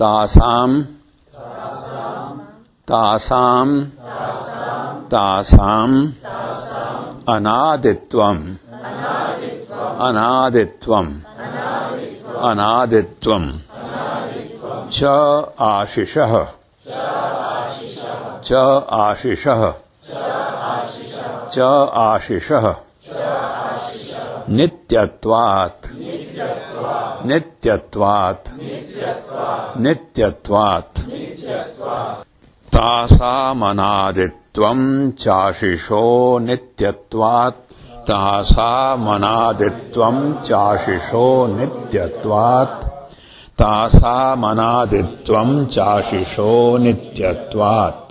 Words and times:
तासाम्। 0.00 0.82
तासाम्। 2.88 3.80
तासाम्। 5.10 6.12
अनादित्वम्। 7.28 8.56
अनादित्वम्। 10.00 11.20
अनादित्वम्। 12.40 13.52
च 14.90 15.04
आशिषः। 15.60 16.44
च 18.44 18.52
आशिषः। 18.92 19.72
च 21.52 21.58
आशिषः 21.92 22.74
नित्यत्वात्। 24.50 25.86
नित्यत्वात्। 27.26 29.80
नित्यत्वात्। 29.80 31.00
तासामनादित्वम् 32.74 35.12
चाशिषो 35.12 36.38
नित्यत्वात्। 36.38 37.74
तासामनादित्वम् 37.94 40.34
चाशिषो 40.34 41.46
नित्यत्वात्। 41.46 43.12
तासामनादित्वम् 43.58 45.66
चाशिषो 45.66 46.78
नित्यत्वात् 46.78 48.09